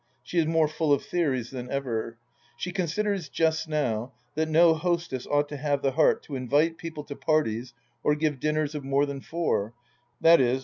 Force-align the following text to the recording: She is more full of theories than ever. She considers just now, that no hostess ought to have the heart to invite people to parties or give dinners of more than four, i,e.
She 0.23 0.39
is 0.39 0.47
more 0.47 0.67
full 0.67 0.91
of 0.91 1.03
theories 1.03 1.51
than 1.51 1.69
ever. 1.69 2.17
She 2.57 2.71
considers 2.71 3.29
just 3.29 3.69
now, 3.69 4.13
that 4.33 4.49
no 4.49 4.73
hostess 4.73 5.27
ought 5.27 5.47
to 5.49 5.57
have 5.57 5.83
the 5.83 5.91
heart 5.91 6.23
to 6.23 6.35
invite 6.35 6.79
people 6.79 7.03
to 7.03 7.15
parties 7.15 7.75
or 8.03 8.15
give 8.15 8.39
dinners 8.39 8.73
of 8.73 8.83
more 8.83 9.05
than 9.05 9.21
four, 9.21 9.75
i,e. 10.23 10.59